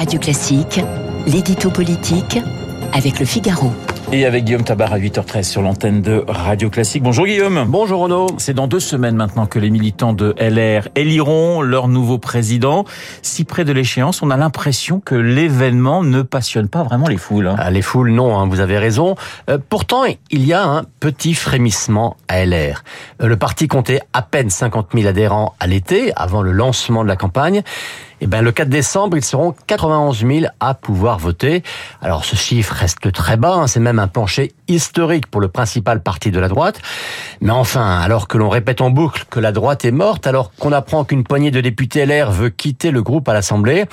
Radio 0.00 0.18
Classique, 0.18 0.80
l'édito 1.26 1.68
politique 1.68 2.38
avec 2.94 3.20
le 3.20 3.26
Figaro. 3.26 3.70
Et 4.12 4.24
avec 4.24 4.44
Guillaume 4.44 4.64
Tabar 4.64 4.94
à 4.94 4.98
8h13 4.98 5.42
sur 5.42 5.60
l'antenne 5.60 6.00
de 6.00 6.24
Radio 6.26 6.70
Classique. 6.70 7.02
Bonjour 7.02 7.26
Guillaume. 7.26 7.66
Bonjour 7.68 8.00
Renaud. 8.00 8.28
C'est 8.38 8.54
dans 8.54 8.66
deux 8.66 8.80
semaines 8.80 9.14
maintenant 9.14 9.44
que 9.44 9.58
les 9.58 9.68
militants 9.68 10.14
de 10.14 10.34
LR 10.40 10.88
éliront 10.94 11.60
leur 11.60 11.86
nouveau 11.86 12.16
président. 12.16 12.86
Si 13.20 13.44
près 13.44 13.66
de 13.66 13.72
l'échéance, 13.72 14.22
on 14.22 14.30
a 14.30 14.38
l'impression 14.38 15.00
que 15.00 15.14
l'événement 15.14 16.02
ne 16.02 16.22
passionne 16.22 16.68
pas 16.68 16.82
vraiment 16.82 17.06
les 17.06 17.18
foules. 17.18 17.48
Hein. 17.48 17.56
Ah, 17.58 17.70
les 17.70 17.82
foules, 17.82 18.10
non, 18.10 18.38
hein, 18.38 18.48
vous 18.48 18.60
avez 18.60 18.78
raison. 18.78 19.16
Euh, 19.50 19.58
pourtant, 19.68 20.04
il 20.30 20.46
y 20.46 20.54
a 20.54 20.64
un 20.64 20.84
petit 20.98 21.34
frémissement 21.34 22.16
à 22.26 22.42
LR. 22.46 22.84
Euh, 23.20 23.26
le 23.26 23.36
parti 23.36 23.68
comptait 23.68 24.00
à 24.14 24.22
peine 24.22 24.48
50 24.48 24.88
000 24.94 25.06
adhérents 25.06 25.54
à 25.60 25.66
l'été, 25.66 26.10
avant 26.16 26.40
le 26.40 26.52
lancement 26.52 27.02
de 27.02 27.08
la 27.08 27.16
campagne. 27.16 27.62
Et 28.20 28.24
eh 28.24 28.26
ben, 28.26 28.42
le 28.42 28.52
4 28.52 28.68
décembre, 28.68 29.16
ils 29.16 29.24
seront 29.24 29.54
91 29.66 30.26
000 30.26 30.44
à 30.60 30.74
pouvoir 30.74 31.18
voter. 31.18 31.62
Alors, 32.02 32.26
ce 32.26 32.36
chiffre 32.36 32.74
reste 32.74 33.10
très 33.12 33.38
bas. 33.38 33.54
Hein, 33.54 33.66
c'est 33.66 33.80
même 33.80 33.98
un 33.98 34.08
plancher 34.08 34.52
historique 34.68 35.26
pour 35.26 35.40
le 35.40 35.48
principal 35.48 36.02
parti 36.02 36.30
de 36.30 36.38
la 36.38 36.48
droite. 36.48 36.82
Mais 37.40 37.50
enfin, 37.50 37.98
alors 37.98 38.28
que 38.28 38.36
l'on 38.36 38.50
répète 38.50 38.82
en 38.82 38.90
boucle 38.90 39.24
que 39.30 39.40
la 39.40 39.52
droite 39.52 39.86
est 39.86 39.90
morte, 39.90 40.26
alors 40.26 40.52
qu'on 40.58 40.70
apprend 40.72 41.04
qu'une 41.04 41.24
poignée 41.24 41.50
de 41.50 41.62
députés 41.62 42.04
LR 42.04 42.30
veut 42.30 42.50
quitter 42.50 42.90
le 42.90 43.02
groupe 43.02 43.26
à 43.26 43.32
l'Assemblée, 43.32 43.86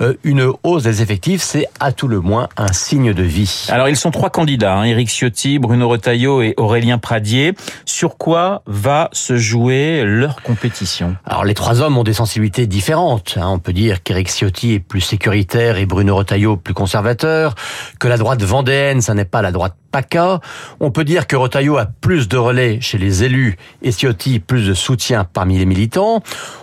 euh, 0.00 0.14
une 0.22 0.52
hausse 0.62 0.84
des 0.84 1.02
effectifs, 1.02 1.42
c'est 1.42 1.66
à 1.80 1.90
tout 1.90 2.06
le 2.06 2.20
moins 2.20 2.48
un 2.56 2.72
signe 2.72 3.12
de 3.12 3.22
vie. 3.24 3.66
Alors, 3.68 3.88
ils 3.88 3.96
sont 3.96 4.12
trois 4.12 4.30
candidats, 4.30 4.76
hein, 4.76 4.84
Éric 4.84 5.08
Ciotti, 5.08 5.58
Bruno 5.58 5.88
Retailleau 5.88 6.40
et 6.40 6.54
Aurélien 6.56 6.98
Pradier. 6.98 7.54
Sur 7.84 8.16
quoi 8.16 8.62
va 8.66 9.08
se 9.12 9.36
jouer 9.36 10.04
leur 10.04 10.40
compétition? 10.42 11.16
Alors, 11.24 11.44
les 11.44 11.54
trois 11.54 11.80
hommes 11.80 11.98
ont 11.98 12.04
des 12.04 12.12
sensibilités 12.12 12.68
différentes. 12.68 13.34
Hein. 13.36 13.48
On 13.48 13.58
peut 13.58 13.71
dire 13.72 14.02
qu'Éric 14.02 14.28
Ciotti 14.28 14.74
est 14.74 14.80
plus 14.80 15.00
sécuritaire 15.00 15.76
et 15.76 15.86
Bruno 15.86 16.16
Retailleau 16.16 16.56
plus 16.56 16.74
conservateur, 16.74 17.54
que 17.98 18.08
la 18.08 18.16
droite 18.16 18.42
vendéenne, 18.42 19.00
ça 19.00 19.14
n'est 19.14 19.24
pas 19.24 19.42
la 19.42 19.52
droite 19.52 19.74
PACA. 19.92 20.40
On 20.80 20.90
peut 20.90 21.04
dire 21.04 21.26
que 21.26 21.36
Retailleau 21.36 21.76
a 21.76 21.86
plus 21.86 22.26
de 22.26 22.36
relais 22.36 22.80
chez 22.80 22.98
les 22.98 23.22
élus 23.24 23.56
et 23.82 23.92
Ciotti 23.92 24.40
plus 24.40 24.66
de 24.66 24.74
soutien 24.74 25.24
parmi 25.24 25.58
les 25.58 25.66
militants. 25.66 26.22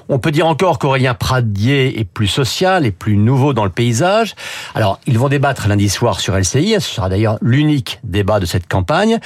On 0.10 0.18
peut 0.18 0.32
dire 0.32 0.48
encore 0.48 0.80
qu'Aurélien 0.80 1.14
Pradier 1.14 2.00
est 2.00 2.06
plus 2.06 2.28
social 2.28 2.86
et 2.86 2.92
plus 2.92 3.16
nouveau 3.16 3.54
dans 3.54 3.66
le 3.66 3.70
paysage. 3.70 4.36
Alors, 4.73 5.00
ils 5.06 5.20
vont 5.20 5.30
débattre 5.30 5.68
lundi 5.68 5.88
soir 5.88 6.20
sur 6.20 6.36
LCI. 6.36 6.76
Ce 6.80 6.96
sera 6.96 7.10
d'ailleurs 7.10 7.38
l'unique 7.42 8.00
débat 8.04 8.40
de 8.40 8.46
cette 8.46 8.68
campagne. 8.68 9.20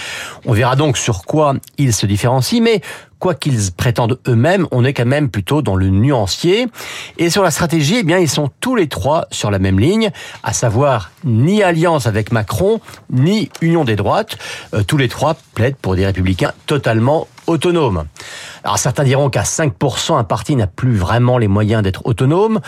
On 0.45 0.51
verra 0.51 0.75
donc 0.75 0.97
sur 0.97 1.23
quoi 1.23 1.55
ils 1.77 1.93
se 1.93 2.05
différencient, 2.05 2.61
mais 2.61 2.81
quoi 3.23 3.35
qu'ils 3.35 3.71
prétendent 3.71 4.19
eux-mêmes, 4.27 4.67
on 4.71 4.83
est 4.83 4.91
quand 4.91 5.05
même 5.05 5.29
plutôt 5.29 5.61
dans 5.61 5.77
le 5.77 5.87
nuancier. 5.87 6.67
Et 7.17 7.29
sur 7.29 7.41
la 7.41 7.51
stratégie, 7.51 7.99
eh 7.99 8.03
bien, 8.03 8.17
ils 8.17 8.27
sont 8.27 8.49
tous 8.59 8.75
les 8.75 8.89
trois 8.89 9.27
sur 9.31 9.49
la 9.49 9.59
même 9.59 9.79
ligne, 9.79 10.11
à 10.43 10.51
savoir 10.51 11.09
ni 11.23 11.63
alliance 11.63 12.05
avec 12.05 12.33
Macron, 12.33 12.81
ni 13.09 13.49
union 13.61 13.85
des 13.85 13.95
droites. 13.95 14.37
Euh, 14.73 14.83
tous 14.83 14.97
les 14.97 15.07
trois 15.07 15.37
plaident 15.53 15.77
pour 15.77 15.95
des 15.95 16.05
républicains 16.05 16.51
totalement 16.65 17.29
autonomes. 17.47 18.05
Alors 18.63 18.77
certains 18.77 19.03
diront 19.03 19.29
qu'à 19.29 19.43
5%, 19.43 20.17
un 20.17 20.23
parti 20.23 20.55
n'a 20.55 20.67
plus 20.67 20.95
vraiment 20.95 21.37
les 21.37 21.47
moyens 21.47 21.83
d'être 21.83 22.05
autonome. 22.05 22.61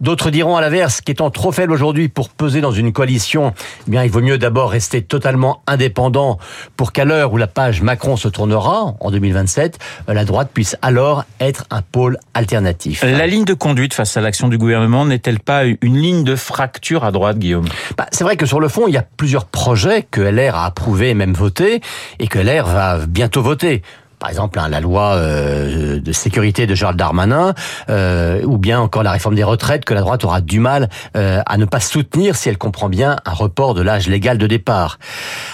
D'autres 0.00 0.30
diront 0.30 0.56
à 0.56 0.60
l'inverse 0.60 1.00
qu'étant 1.00 1.30
trop 1.30 1.50
faible 1.50 1.72
aujourd'hui 1.72 2.08
pour 2.08 2.28
peser 2.28 2.60
dans 2.60 2.70
une 2.70 2.92
coalition, 2.92 3.52
eh 3.86 3.90
bien 3.90 4.04
il 4.04 4.10
vaut 4.10 4.20
mieux 4.20 4.38
d'abord 4.38 4.70
rester 4.70 5.02
totalement 5.02 5.62
indépendant 5.66 6.38
pour 6.76 6.92
qu'à 6.92 7.04
l'heure 7.04 7.32
où 7.32 7.36
la 7.36 7.46
page 7.46 7.82
Macron 7.82 8.16
se 8.16 8.28
tournera 8.28 8.94
en 9.00 9.10
2027, 9.10 9.78
la 10.06 10.24
droite 10.24 10.50
puisse 10.52 10.76
alors 10.82 11.24
être 11.40 11.64
un 11.70 11.82
pôle 11.82 12.18
alternatif. 12.34 13.02
La 13.02 13.26
ligne 13.26 13.44
de 13.44 13.54
conduite 13.54 13.94
face 13.94 14.16
à 14.16 14.20
l'action 14.20 14.48
du 14.48 14.58
gouvernement 14.58 15.04
n'est-elle 15.04 15.40
pas 15.40 15.64
une 15.64 15.96
ligne 15.96 16.24
de 16.24 16.36
fracture 16.36 17.04
à 17.04 17.10
droite, 17.10 17.38
Guillaume? 17.38 17.66
Bah, 17.96 18.06
C'est 18.12 18.24
vrai 18.24 18.36
que 18.36 18.46
sur 18.46 18.60
le 18.60 18.68
fond, 18.68 18.86
il 18.86 18.94
y 18.94 18.98
a 18.98 19.04
plusieurs 19.16 19.46
projets 19.46 20.06
que 20.08 20.20
LR 20.20 20.54
a 20.54 20.66
approuvés 20.66 21.10
et 21.10 21.14
même 21.14 21.34
votés 21.34 21.80
et 22.18 22.28
que 22.28 22.38
LR 22.38 22.66
va 22.66 23.06
bientôt 23.06 23.42
voter 23.42 23.82
par 24.18 24.30
exemple 24.30 24.58
hein, 24.58 24.68
la 24.68 24.80
loi 24.80 25.14
euh, 25.14 26.00
de 26.00 26.12
sécurité 26.12 26.66
de 26.66 26.74
Gérald 26.74 26.98
Darmanin, 26.98 27.54
euh, 27.88 28.42
ou 28.44 28.58
bien 28.58 28.80
encore 28.80 29.02
la 29.02 29.12
réforme 29.12 29.34
des 29.34 29.44
retraites 29.44 29.84
que 29.84 29.94
la 29.94 30.00
droite 30.00 30.24
aura 30.24 30.40
du 30.40 30.60
mal 30.60 30.88
euh, 31.16 31.40
à 31.46 31.56
ne 31.56 31.64
pas 31.64 31.80
soutenir 31.80 32.36
si 32.36 32.48
elle 32.48 32.58
comprend 32.58 32.88
bien 32.88 33.16
un 33.24 33.32
report 33.32 33.74
de 33.74 33.82
l'âge 33.82 34.08
légal 34.08 34.38
de 34.38 34.46
départ. 34.46 34.98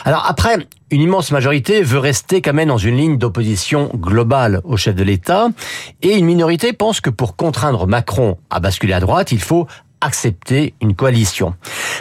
Alors 0.04 0.25
après, 0.28 0.56
une 0.91 1.00
immense 1.00 1.30
majorité 1.30 1.82
veut 1.82 1.98
rester 1.98 2.41
quand 2.41 2.52
même 2.52 2.69
dans 2.69 2.78
une 2.78 2.97
ligne 2.97 3.19
d'opposition 3.19 3.91
globale 3.94 4.60
au 4.64 4.76
chef 4.76 4.94
de 4.94 5.02
l'État, 5.02 5.48
et 6.02 6.16
une 6.16 6.26
minorité 6.26 6.72
pense 6.72 7.00
que 7.00 7.10
pour 7.10 7.36
contraindre 7.36 7.86
Macron 7.86 8.36
à 8.50 8.60
basculer 8.60 8.92
à 8.92 9.00
droite, 9.00 9.32
il 9.32 9.41
faut 9.41 9.66
accepter 10.00 10.75
une 10.81 10.94
coalition. 10.94 11.54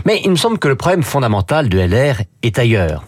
Mais 0.06 0.22
il 0.24 0.32
me 0.32 0.36
semble 0.36 0.60
que 0.60 0.68
le 0.68 0.76
problème 0.76 1.04
fondamental 1.04 1.70
de 1.70 1.80
LR 1.80 2.22
est 2.42 2.60
ailleurs. 2.60 3.04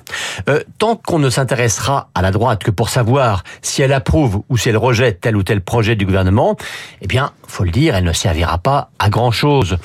Euh, 0.50 0.62
tant 0.78 0.96
qu'on 0.96 1.19
ne 1.19 1.29
s'intéressera 1.29 2.09
à 2.16 2.22
la 2.22 2.31
droite 2.31 2.63
que 2.63 2.72
pour 2.72 2.90
savoir 2.90 3.44
si 3.62 3.81
elle 3.81 3.94
approuve 3.94 4.41
ou 4.50 4.57
si 4.57 4.69
elle 4.69 4.78
rejette 4.78 5.22
tel 5.22 5.35
ou 5.35 5.44
tel 5.44 5.62
projet 5.62 5.96
du 5.96 6.06
gouvernement, 6.06 6.57
eh 7.01 7.07
bien, 7.07 7.31
faut 7.47 7.63
le 7.63 7.72
dire, 7.72 7.96
elle 7.96 8.03
ne 8.03 8.13
servira 8.13 8.57
pas 8.57 8.90
à 9.00 9.09
grand 9.09 9.31
chose. 9.31 9.78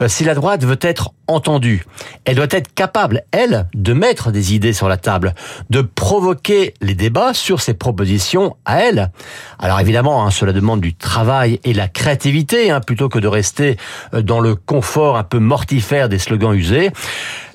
Euh, 0.00 0.08
si 0.08 0.24
la 0.24 0.34
droite 0.34 0.64
veut 0.64 0.78
être 0.80 1.10
entendue, 1.26 1.84
elle 2.24 2.36
doit 2.36 2.46
être 2.50 2.72
capable, 2.74 3.22
elle, 3.32 3.68
de 3.74 3.92
mettre 3.92 4.30
des 4.30 4.54
idées 4.54 4.72
sur 4.72 4.88
la 4.88 4.96
table, 4.96 5.34
de 5.70 5.80
provoquer 5.80 6.74
les 6.80 6.94
débats 6.94 7.34
sur 7.34 7.60
ses 7.60 7.74
propositions 7.74 8.56
à 8.64 8.80
elle. 8.80 9.10
Alors 9.58 9.80
évidemment, 9.80 10.24
hein, 10.24 10.30
cela 10.30 10.52
demande 10.52 10.80
du 10.80 10.94
travail 10.94 11.60
et 11.64 11.72
la 11.74 11.88
créativité, 11.88 12.70
hein, 12.70 12.80
plutôt 12.80 13.08
que 13.08 13.18
de 13.18 13.28
rester 13.28 13.76
euh, 14.14 14.22
dans 14.22 14.40
le 14.40 14.54
confort 14.54 15.16
un 15.16 15.24
peu 15.24 15.38
mortifère 15.38 16.08
des 16.08 16.18
slogans 16.18 16.54
usés. 16.54 16.90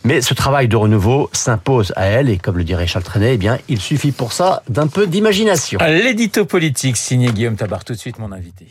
Mais 0.04 0.22
ce 0.22 0.34
travail 0.34 0.68
de 0.68 0.76
renouveau 0.76 1.30
s'impose 1.32 1.94
à 1.96 2.06
elle, 2.06 2.30
et 2.30 2.38
comme 2.38 2.58
le 2.58 2.64
dirait 2.64 2.88
Charles 2.88 3.06
Trenet, 3.06 3.36
eh 3.36 3.38
bien, 3.38 3.60
il 3.70 3.80
suffit 3.80 4.12
pour 4.12 4.34
ça 4.34 4.64
d'un 4.68 4.88
peu 4.88 5.06
d'imagination. 5.06 5.80
L'édito 5.80 6.46
politique 6.46 6.98
signé 6.98 7.32
Guillaume 7.32 7.56
Tabar, 7.56 7.84
tout 7.84 7.94
de 7.94 8.00
suite 8.00 8.18
mon 8.18 8.32
invité. 8.32 8.66